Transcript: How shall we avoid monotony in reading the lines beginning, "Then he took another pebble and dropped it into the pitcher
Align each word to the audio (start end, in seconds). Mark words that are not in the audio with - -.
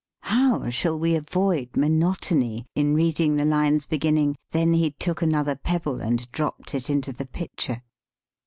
How 0.23 0.71
shall 0.71 0.97
we 0.97 1.13
avoid 1.13 1.77
monotony 1.77 2.65
in 2.73 2.95
reading 2.95 3.35
the 3.35 3.45
lines 3.45 3.85
beginning, 3.85 4.35
"Then 4.49 4.73
he 4.73 4.89
took 4.89 5.21
another 5.21 5.55
pebble 5.55 6.01
and 6.01 6.25
dropped 6.31 6.73
it 6.73 6.89
into 6.89 7.13
the 7.13 7.27
pitcher 7.27 7.83